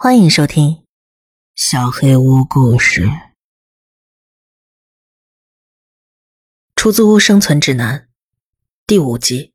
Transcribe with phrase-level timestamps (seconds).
[0.00, 0.70] 欢迎收听
[1.56, 3.06] 《小黑屋故事》
[6.76, 7.98] 《出租屋生存指南》
[8.86, 9.52] 第五集。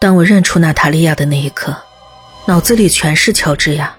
[0.00, 1.76] 当我认出娜塔莉亚的那一刻，
[2.46, 3.94] 脑子里全是乔治亚。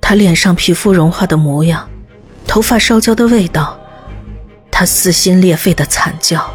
[0.00, 1.86] 她脸上皮肤融化的模样，
[2.48, 3.78] 头发烧焦的味道，
[4.70, 6.50] 她撕心裂肺的惨叫。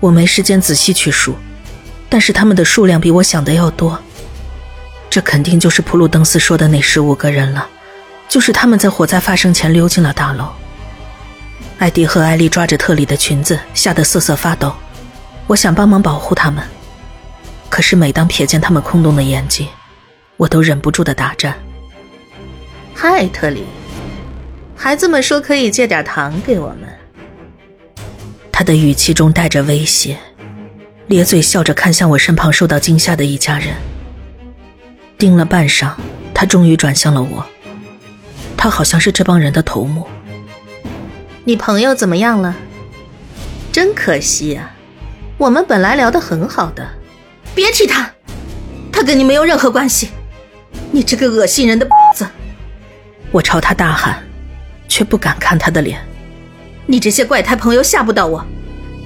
[0.00, 1.36] 我没时间仔细去数。
[2.08, 3.98] 但是他们的数量比我想的要多，
[5.10, 7.68] 这肯定就是普鲁登斯说的那十五个人了，
[8.28, 10.48] 就是他们在火灾发生前溜进了大楼。
[11.78, 14.72] 艾迪和艾丽抓着特里的裙子，吓得瑟瑟发抖。
[15.46, 16.64] 我想帮忙保护他们，
[17.68, 19.68] 可是每当瞥见他们空洞的眼睛，
[20.36, 21.54] 我都忍不住的打颤。
[22.94, 23.64] 嗨，特里，
[24.74, 26.88] 孩子们说可以借点糖给我们。
[28.50, 30.16] 他的语气中带着威胁。
[31.08, 33.76] 咧嘴笑着看向我身旁受到惊吓的一家人，
[35.16, 35.92] 盯了半晌，
[36.34, 37.46] 他终于转向了我。
[38.56, 40.04] 他好像是这帮人的头目。
[41.44, 42.56] 你朋友怎么样了？
[43.70, 44.74] 真可惜啊，
[45.38, 46.84] 我们本来聊得很好的。
[47.54, 48.10] 别提他，
[48.90, 50.10] 他跟你没有任何关系。
[50.90, 52.26] 你这个恶心人的子！
[53.30, 54.24] 我朝他大喊，
[54.88, 56.00] 却不敢看他的脸。
[56.84, 58.44] 你这些怪胎朋友吓不到我。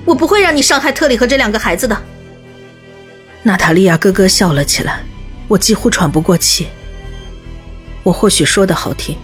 [0.04, 1.96] 我不会让你伤害特里和这两个孩子的。
[3.42, 5.00] 娜塔莉亚咯咯笑了起来，
[5.48, 6.68] 我几乎喘不过气。
[8.02, 9.16] 我或许说的好听，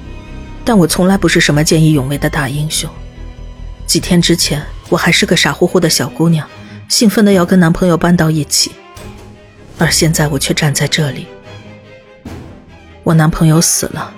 [0.65, 2.89] 但我从来不是什么见义勇为的大英雄。
[3.87, 6.47] 几天之前，我还是个傻乎乎的小姑娘，
[6.89, 8.73] 兴奋的要跟男朋友搬到一起，
[9.79, 11.27] 而现在我却站在这里。
[13.03, 14.13] 我男朋友死了，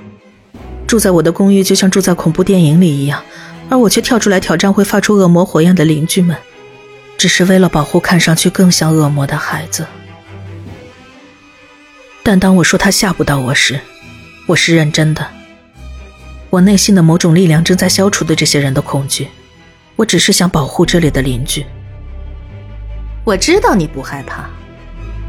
[0.87, 3.22] 住在我的公寓就像住在恐怖电影里一样，
[3.69, 6.37] 而我却跳出来挑战会发出恶魔火焰的邻居们。
[7.19, 9.85] 只是为了保护看上去更像恶魔的孩子，
[12.23, 13.81] 但当我说他吓不到我时，
[14.47, 15.27] 我是认真的。
[16.49, 19.27] 我内心的某种力量正在消除对这些人的恐惧，
[19.97, 21.67] 我只是想保护这里的邻居。
[23.25, 24.49] 我知道你不害怕，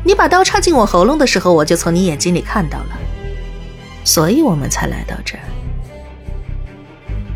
[0.06, 2.98] 你把刀插进我喉咙的时候，我就从你眼睛里看到了，
[4.04, 5.44] 所以我们才来到这儿。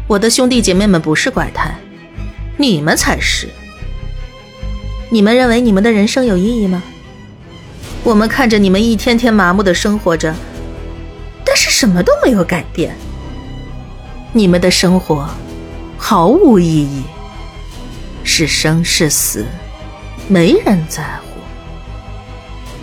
[0.07, 1.73] 我的兄弟姐妹们不是怪胎，
[2.55, 3.49] 你们才是。
[5.13, 6.81] 你们认为你们的人生有意义吗？
[8.03, 10.33] 我们看着你们一天天麻木的生活着，
[11.45, 12.95] 但是什么都没有改变。
[14.31, 15.29] 你们的生活
[15.99, 17.03] 毫无意义，
[18.23, 19.45] 是生是死，
[20.27, 21.39] 没人在乎，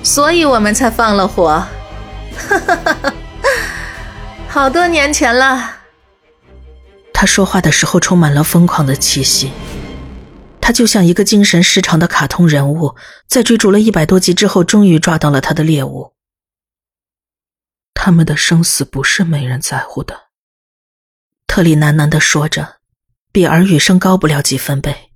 [0.04, 1.48] 所以我们才放了火。
[1.48, 3.12] 哈哈哈哈
[4.47, 5.78] 好多年前了。
[7.12, 9.50] 他说话的时候充满了疯狂的气息。
[10.70, 12.94] 他就像一个精神失常的卡通人物，
[13.26, 16.14] 在追逐了一百多集之后，终于抓到了他的猎物。
[17.92, 20.28] 他们的生死不是没人在乎的，
[21.48, 22.76] 特里喃喃地说着，
[23.32, 25.10] 比耳语声高不了几分贝。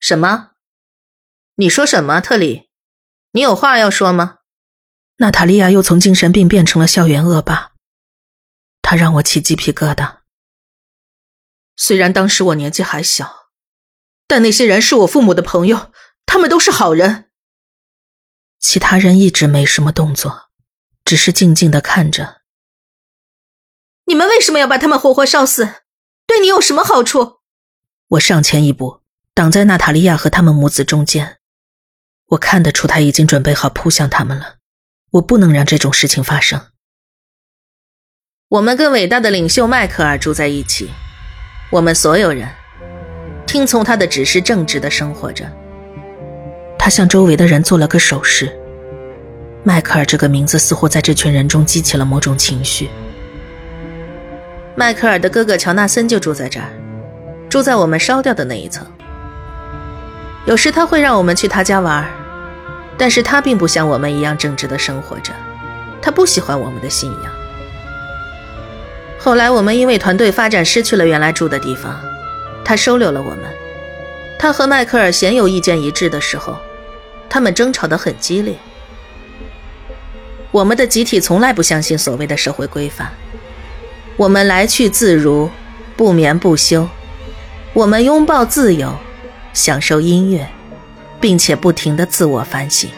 [0.00, 0.52] 什么？
[1.56, 2.70] 你说什么，特里？
[3.32, 4.38] 你有话要说吗？
[5.18, 7.72] 娜塔莉亚又从精神病变成了校园恶霸，
[8.80, 10.20] 她让我起鸡皮疙瘩。
[11.76, 13.47] 虽然当时我年纪还小。
[14.28, 15.90] 但那些人是我父母的朋友，
[16.24, 17.30] 他们都是好人。
[18.60, 20.50] 其他人一直没什么动作，
[21.04, 22.42] 只是静静的看着。
[24.04, 25.68] 你们为什么要把他们活活烧死？
[26.26, 27.38] 对你有什么好处？
[28.08, 29.02] 我上前一步，
[29.32, 31.38] 挡在娜塔莉亚和他们母子中间。
[32.26, 34.56] 我看得出他已经准备好扑向他们了。
[35.12, 36.72] 我不能让这种事情发生。
[38.48, 40.90] 我们跟伟大的领袖迈克尔住在一起，
[41.70, 42.57] 我们所有人。
[43.48, 45.50] 听从他的指示，正直的生活着。
[46.78, 48.54] 他向周围的人做了个手势。
[49.64, 52.90] 迈克尔这个名字似乎在这群人中激起了某种情绪。
[54.76, 56.68] 迈克尔的哥哥乔纳森就住在这儿，
[57.48, 58.86] 住在我们烧掉的那一层。
[60.44, 62.06] 有时他会让我们去他家玩，
[62.98, 65.32] 但是他并不像我们一样正直的生活着，
[66.02, 67.32] 他不喜欢我们的信仰。
[69.18, 71.98] 后来我们因为团队发展失去了原来住的地方。
[72.68, 73.44] 他收留了我们。
[74.38, 76.58] 他和迈克尔鲜有意见一致的时候，
[77.26, 78.54] 他们争吵得很激烈。
[80.50, 83.10] 我们的集体从来不相信所谓的社会规范。
[84.18, 85.48] 我们来去自如，
[85.96, 86.86] 不眠不休。
[87.72, 88.94] 我们拥抱自由，
[89.54, 90.46] 享受音乐，
[91.18, 92.90] 并且不停地自我反省。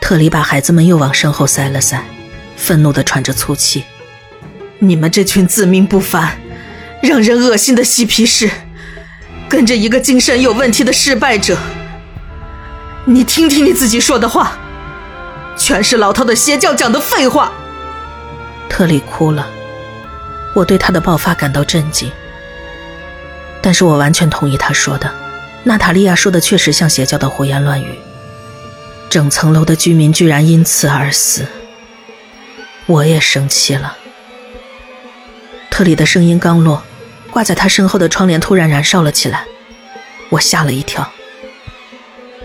[0.00, 2.02] 特里把孩子们又往身后塞了塞，
[2.56, 3.84] 愤怒地喘着粗气
[4.80, 6.40] ：“你们这群自命不凡！”
[7.04, 8.50] 让人恶心的嬉皮士，
[9.48, 11.56] 跟着一个精神有问题的失败者，
[13.04, 14.58] 你听听你自己说的话，
[15.54, 17.52] 全是老套的邪教讲的废话。
[18.70, 19.46] 特里哭了，
[20.54, 22.10] 我对他的爆发感到震惊。
[23.60, 25.12] 但是我完全同意他说的，
[25.62, 27.98] 娜塔莉亚说的确实像邪教的胡言乱语。
[29.10, 31.46] 整层楼的居民居然因此而死，
[32.86, 33.98] 我也生气了。
[35.70, 36.82] 特里的声音刚落，
[37.34, 39.44] 挂在他身后的窗帘突然燃烧了起来，
[40.28, 41.10] 我吓了一跳。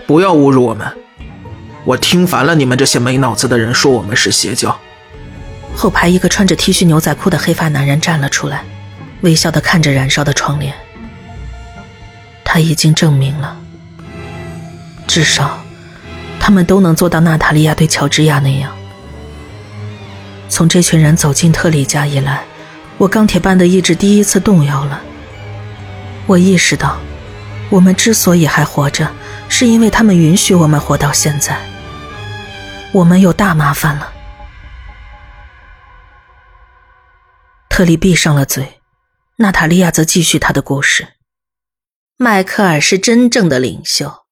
[0.04, 0.84] 不要侮辱我们！
[1.84, 4.76] 我听烦了你们这些没脑子的人说我们是邪教。
[5.76, 8.64] 后排一个穿着 T 恤牛仔裤的黑发男人站了出来，
[9.20, 10.74] 微笑的看着燃烧的窗帘。
[12.44, 13.56] 他已经证明了，
[15.06, 15.60] 至少，
[16.40, 18.72] 他们都能做到娜塔莉亚对乔治亚那样。
[20.48, 22.42] 从这群人走进特里家以来，
[23.00, 25.02] 我钢铁般的意志第一次动摇了。
[26.26, 27.00] 我意识到，
[27.70, 29.10] 我们之所以还活着。
[29.48, 31.58] 是因为他们允许我们活到现在，
[32.92, 34.12] 我们有大麻烦了。
[37.70, 38.80] 特里闭上了嘴，
[39.36, 41.08] 娜塔莉亚则继续她的故事。
[42.16, 44.24] 迈克尔是真正的领袖，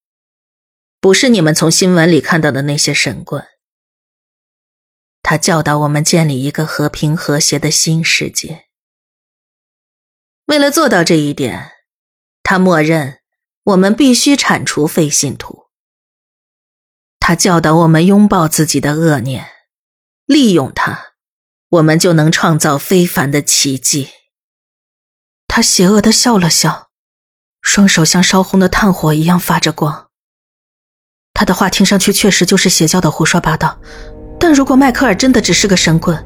[1.01, 3.43] 不是你们从新闻里看到的那些神棍。
[5.31, 8.65] 他教导我们建立一个和平和谐的新世界。
[10.47, 11.73] 为了做到这一点，
[12.43, 13.19] 他默认。
[13.65, 15.67] 我们必须铲除非信徒。
[17.21, 19.47] 他教导我们拥抱自己的恶念，
[20.25, 21.09] 利用它，
[21.69, 24.09] 我们就能创造非凡的奇迹。
[25.47, 26.89] 他邪恶的笑了笑，
[27.61, 30.09] 双手像烧红的炭火一样发着光。
[31.35, 33.79] 他的话听上去确实就是邪教的胡说八道，
[34.39, 36.17] 但如果迈克尔真的只是个神棍，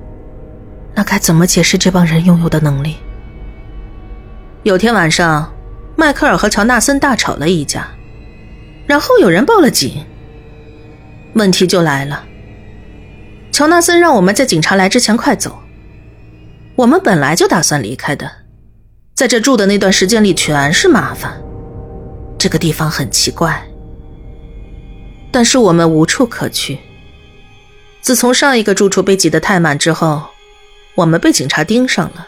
[0.95, 2.97] 那该怎么解释这帮人拥有的能力？
[4.63, 5.53] 有天晚上。
[5.95, 7.87] 迈克尔和乔纳森大吵了一架，
[8.87, 10.05] 然后有人报了警。
[11.35, 12.25] 问题就来了，
[13.53, 15.59] 乔纳森让我们在警察来之前快走。
[16.77, 18.29] 我们本来就打算离开的，
[19.15, 21.41] 在这住的那段时间里全是麻烦。
[22.39, 23.63] 这个地方很奇怪，
[25.31, 26.79] 但是我们无处可去。
[28.03, 30.31] 自从上一个住处被挤得太满之后，
[30.97, 32.27] 我们被警察盯上了。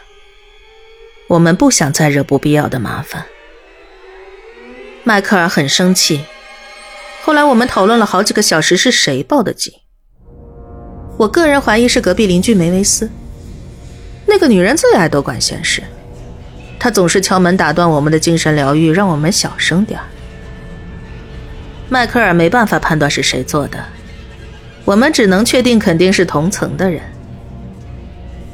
[1.27, 3.25] 我们不想再惹不必要的麻烦。
[5.03, 6.23] 迈克尔很生气。
[7.23, 9.73] 后来我们讨论了好几个小时，是谁报的警？
[11.17, 13.09] 我个人怀疑是隔壁邻居梅维斯。
[14.25, 15.83] 那个女人最爱多管闲事，
[16.79, 19.99] 她总是敲门打断我们的精神疗愈，让我们小声点
[21.89, 23.83] 迈克尔没办法判断是谁做的，
[24.85, 27.01] 我们只能确定肯定是同层的人。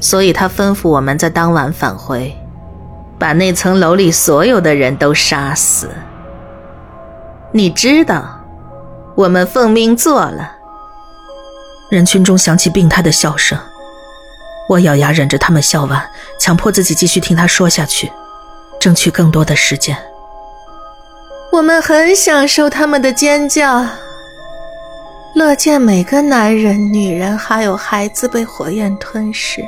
[0.00, 2.36] 所以他吩咐我们在当晚返回，
[3.18, 5.88] 把那层楼里所有的人都杀死。
[7.52, 8.40] 你知道，
[9.14, 10.56] 我们奉命做了。
[11.90, 13.58] 人群中响起病态的笑声，
[14.68, 16.02] 我咬牙忍着他们笑完，
[16.40, 18.10] 强迫自己继续听他说下去，
[18.80, 19.96] 争取更多的时间。
[21.52, 23.86] 我们很享受他们的尖叫，
[25.34, 29.64] 乐见每个男人、女人还有孩子被火焰吞噬。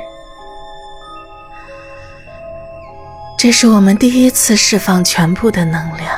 [3.35, 6.15] 这是我们第一次释放全部的能量。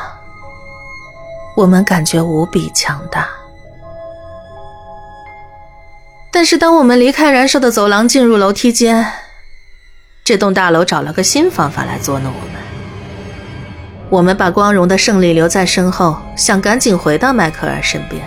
[1.56, 3.28] 我们感觉无比强大，
[6.30, 9.04] 但是当我们离开燃烧的走廊，进入楼梯间，
[10.24, 12.62] 这栋大楼找了个新方法来捉弄我们。
[14.10, 18.22] 我们把光荣的胜利留在身后，想赶紧回到迈克尔身边，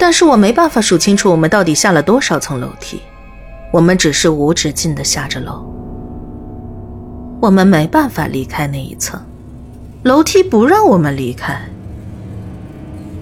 [0.00, 3.02] 但是我没办法数清楚我们到底下了多少层楼梯，
[3.70, 5.62] 我们只是无止境的下着楼，
[7.38, 9.20] 我们没办法离开那一层，
[10.04, 11.60] 楼梯不让我们离开。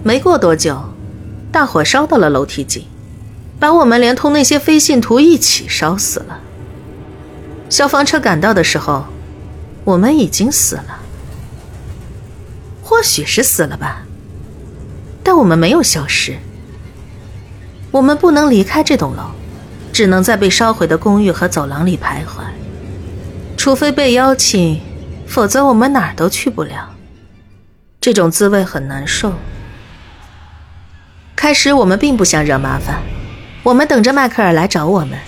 [0.05, 0.79] 没过多久，
[1.51, 2.85] 大火烧到了楼梯井，
[3.59, 6.39] 把我们连同那些非信徒一起烧死了。
[7.69, 9.05] 消防车赶到的时候，
[9.83, 11.01] 我们已经死了，
[12.85, 14.05] 或许是死了吧，
[15.25, 16.37] 但我们没有消失。
[17.91, 19.31] 我们不能离开这栋楼，
[19.93, 22.43] 只能在被烧毁的公寓和走廊里徘徊，
[23.57, 24.81] 除非被邀请，
[25.27, 26.95] 否则我们哪儿都去不了。
[28.01, 29.33] 这种滋味很难受。
[31.35, 33.01] 开始我们并不想惹麻烦，
[33.63, 35.19] 我们等着迈克尔来找我们，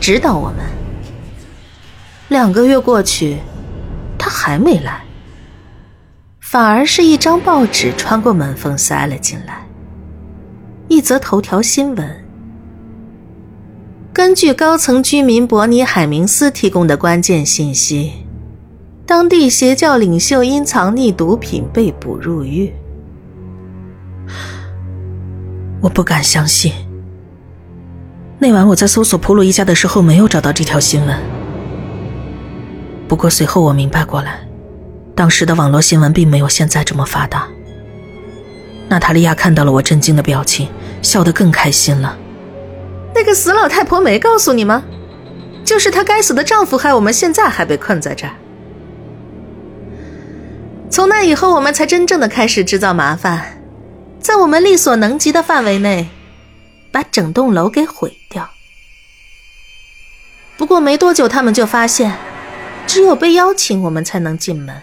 [0.00, 0.58] 指导我们。
[2.28, 3.38] 两个月过去，
[4.18, 5.02] 他还没来，
[6.40, 9.66] 反而是一张报纸穿过门缝塞了进来，
[10.88, 12.24] 一则头条新闻。
[14.12, 18.12] 根据高层居民伯尼海明斯提供的关键信息，
[19.06, 22.72] 当地邪教领袖因藏匿毒品被捕入狱。
[25.80, 26.72] 我不敢相信。
[28.38, 31.16] 那晚我在搜索普鲁一家的时候，没有找到这条新闻。
[33.06, 34.40] 不过随后我明白过来，
[35.14, 37.46] 当时的网络新闻并没有现在这么发达。
[38.88, 40.66] 娜塔莉亚看到了我震惊的表情，
[41.02, 42.16] 笑得更开心了。
[43.14, 44.84] 那个死老太婆没告诉你吗？
[45.64, 48.32] 就是她该死的丈夫害我们现在还被困在这儿。
[50.90, 53.62] 从那以后，我们才真正的开始制造麻烦，
[54.18, 56.08] 在我们力所能及的范围内，
[56.90, 58.48] 把整栋楼给毁掉。
[60.56, 62.16] 不过没多久，他们就发现，
[62.86, 64.82] 只有被邀请，我们才能进门。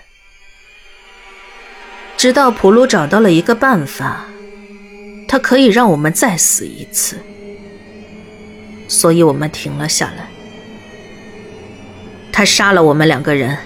[2.15, 4.25] 直到普鲁找到了一个办法，
[5.27, 7.17] 他可以让我们再死一次，
[8.87, 10.27] 所以我们停了下来。
[12.31, 13.57] 他杀了我们两个人，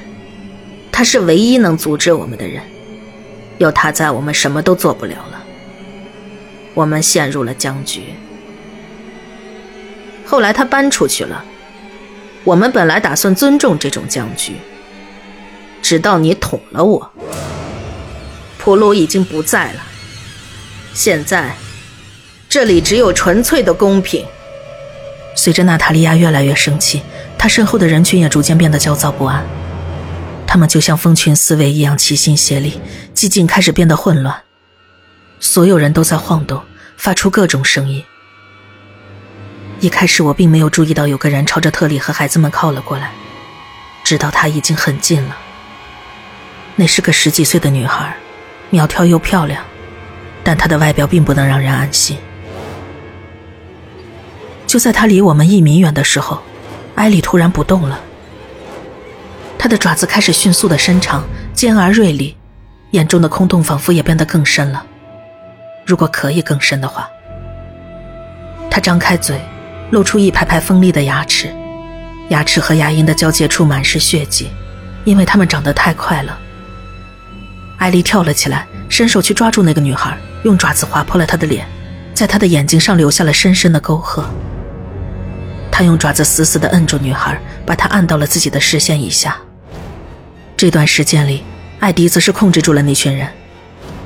[0.91, 2.61] 他是唯一能阻止我们的人，
[3.57, 5.43] 有他在，我们什么都做不了了。
[6.75, 8.03] 我们陷入了僵局。
[10.25, 11.43] 后来他搬出去了，
[12.43, 14.53] 我们本来打算尊重这种僵局，
[15.81, 17.11] 直到你捅了我。
[18.59, 19.81] 普鲁已经不在了，
[20.93, 21.55] 现在
[22.49, 24.25] 这里只有纯粹的公平。
[25.35, 27.01] 随着娜塔莉亚越来越生气，
[27.37, 29.45] 她身后的人群也逐渐变得焦躁不安。
[30.45, 32.81] 他们就像蜂群思维一样齐心协力，
[33.13, 34.35] 寂静开始变得混乱。
[35.39, 36.61] 所有人都在晃动，
[36.97, 38.03] 发出各种声音。
[39.79, 43.11] 一开始我并没有注意到有个人朝着特里和孩子们靠了过来，
[44.03, 45.37] 直到他已经很近了。
[46.75, 48.17] 那是个十几岁的女孩。
[48.71, 49.63] 苗条又漂亮，
[50.49, 52.17] 但他的外表并不能让人安心。
[54.65, 56.41] 就在他离我们一米远的时候，
[56.95, 57.99] 艾莉突然不动了。
[59.59, 62.35] 他的爪子开始迅速的伸长，尖而锐利，
[62.93, 64.83] 眼中的空洞仿佛也变得更深了。
[65.85, 67.07] 如果可以更深的话，
[68.71, 69.39] 他张开嘴，
[69.91, 71.53] 露出一排排锋利的牙齿，
[72.29, 74.49] 牙齿和牙龈的交界处满是血迹，
[75.05, 76.39] 因为它们长得太快了。
[77.77, 81.65] 艾丽跳了起来，伸手去抓住那个女孩，用爪子划破了她的脸，
[82.13, 84.27] 在她的眼睛上留下了深深的沟壑。
[85.71, 89.37] 他用爪子死死地摁住女孩，把她按到了自己的视线以下。
[90.57, 91.45] 这段时间里，
[91.79, 93.29] 艾迪则是控制住了那群人，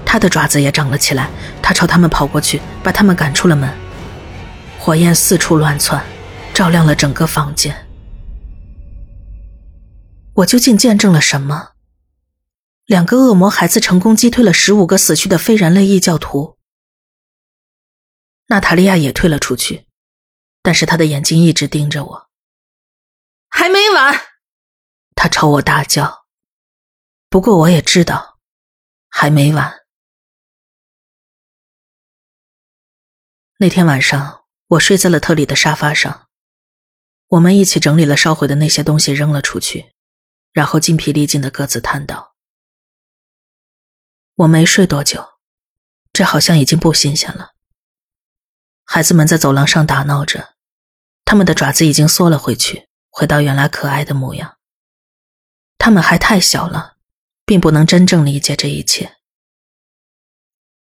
[0.05, 1.27] 他的爪子也长了起来，
[1.63, 3.67] 他朝他们跑过去，把他们赶出了门。
[4.77, 6.03] 火焰四处乱窜，
[6.53, 7.75] 照亮了整个房间。
[10.35, 11.69] 我究竟见证了什么？
[12.85, 16.57] 两个恶魔孩子成功击退了十五个死去的非人类异教徒。
[18.47, 19.87] 娜塔莉亚也退了出去，
[20.61, 22.29] 但是她的眼睛一直盯着我。
[23.49, 24.19] 还没完！
[25.15, 26.25] 他朝我大叫。
[27.29, 28.39] 不过我也知道，
[29.09, 29.85] 还没完。
[33.59, 36.27] 那天晚上，我睡在了特里的沙发上，
[37.27, 39.93] 我们一起整理了烧毁的那些东西，扔了出去，
[40.51, 42.32] 然后精疲力尽的各自叹道。
[44.35, 45.33] 我没睡多久，
[46.11, 47.53] 这好像已经不新鲜了。
[48.83, 50.55] 孩子们在走廊上打闹着，
[51.23, 54.57] 他们的爪子已经缩了回去，回到原来可爱的模样。
[55.77, 56.97] 他们还太小了，
[57.45, 59.17] 并不能真正理解这一切。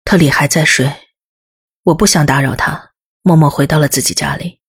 [0.05, 1.09] 特里还在睡，
[1.85, 4.61] 我不想打扰他，默默回到了自己家里。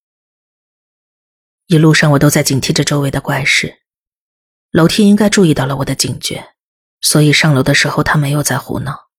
[1.68, 3.82] 一路上我都在警惕着周围的怪事，
[4.72, 6.56] 楼梯应该注意到了我的警觉。
[7.02, 9.10] 所以上楼的时候，他没有在胡闹。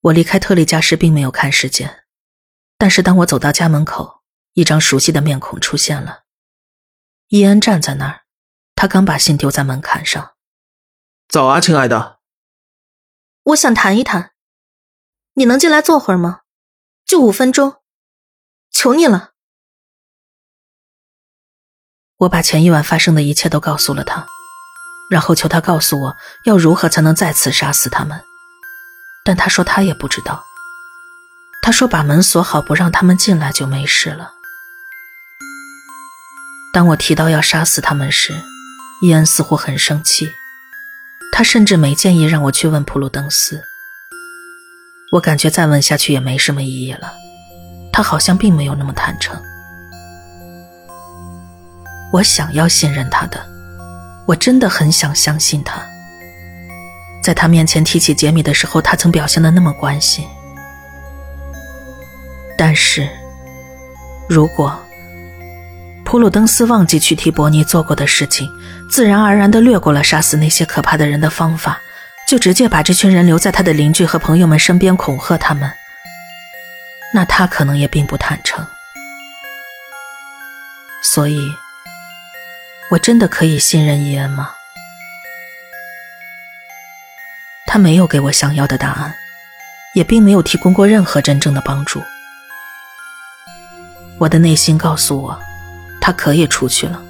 [0.00, 2.04] 我离开特利家时并没有看时间，
[2.78, 4.22] 但是当我走到家门口，
[4.54, 6.24] 一张熟悉的面孔出现了。
[7.28, 8.24] 伊恩站在那儿，
[8.74, 10.36] 他刚把信丢在门槛上。
[11.28, 12.20] 早啊，亲爱的。
[13.42, 14.32] 我想谈一谈，
[15.34, 16.42] 你能进来坐会儿吗？
[17.04, 17.82] 就五分钟，
[18.70, 19.32] 求你了。
[22.16, 24.26] 我把前一晚发生的一切都告诉了他。
[25.10, 28.22] 然后求他告诉我要如何才能再次杀死他们，
[29.24, 30.44] 但他说他也不知道。
[31.60, 34.32] 他说把门锁好，不让他们进来就没事了。
[36.72, 38.32] 当我提到要杀死他们时，
[39.02, 40.30] 伊恩似乎很生气，
[41.32, 43.64] 他甚至没建议让我去问普鲁登斯。
[45.10, 47.12] 我感觉再问下去也没什么意义了，
[47.92, 49.42] 他好像并没有那么坦诚。
[52.12, 53.49] 我想要信任他的。
[54.26, 55.80] 我真的很想相信他，
[57.22, 60.24] 在他面前提起杰米的时候，他曾表现的那么关心。
[62.56, 63.08] 但是，
[64.28, 64.78] 如果
[66.04, 68.48] 普鲁登斯忘记去替伯尼做过的事情，
[68.90, 71.80] 自然而然的略过了杀死那些可怕的人的方法，
[72.28, 75.72] 就直接把这群人留在他的邻居和朋友们身边恐吓他们，
[77.14, 78.64] 那他可能也并不坦诚。
[81.02, 81.50] 所以，
[82.90, 84.50] 我真的可以信任伊恩吗？
[87.64, 89.14] 他没有给我想要的答案，
[89.94, 92.02] 也并没有提供过任何真正的帮助。
[94.18, 95.40] 我的内心告诉我，
[96.00, 97.00] 他可以出去了。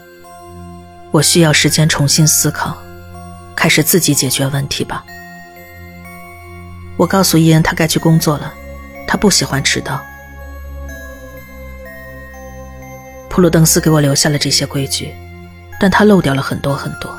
[1.13, 2.77] 我需要时间重新思考，
[3.57, 5.03] 开始自己解决问题吧。
[6.99, 8.53] 我告诉伊恩，他该去工作了，
[9.09, 9.99] 他不喜欢迟到。
[13.31, 15.15] 普鲁登斯给我留下了这些规矩，
[15.81, 17.19] 但他漏掉了很多很多。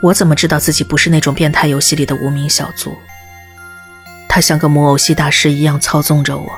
[0.00, 2.96] 我怎么知道自己不是那种变态游戏里的无名小卒？
[4.28, 6.50] 他像个木偶戏大师一样操纵着我，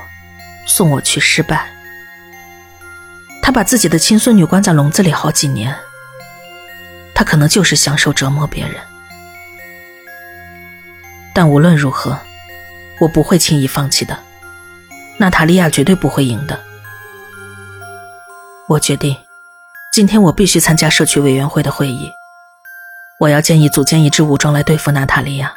[0.65, 1.69] 送我去失败。
[3.41, 5.75] 他把自己的亲孙女关在笼子里好几年，
[7.13, 8.75] 他可能就是享受折磨别人。
[11.33, 12.19] 但无论如何，
[12.99, 14.17] 我不会轻易放弃的。
[15.17, 16.59] 娜塔莉亚绝对不会赢的。
[18.67, 19.15] 我决定，
[19.91, 22.11] 今天我必须参加社区委员会的会议。
[23.19, 25.55] 我要建议组建一支武装来对付娜塔莉亚。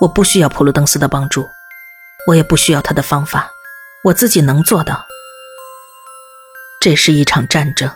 [0.00, 1.48] 我不需要普鲁登斯的帮助，
[2.26, 3.48] 我也不需要他的方法，
[4.04, 5.06] 我自己能做到。
[6.80, 7.88] 这是一场战争。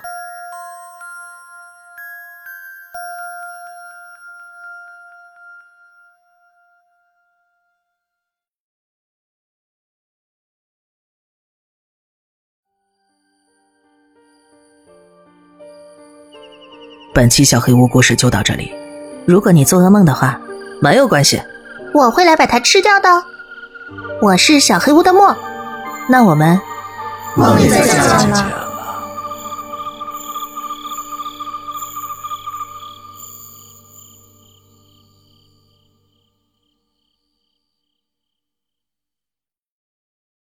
[17.12, 18.72] 本期小黑屋故事就到这里。
[19.26, 20.40] 如果你做噩梦的话，
[20.80, 21.42] 没有关系，
[21.92, 23.08] 我会来把它吃掉的。
[24.22, 25.36] 我是小黑屋的墨，
[26.08, 26.60] 那我们
[27.34, 28.69] 梦里再见了。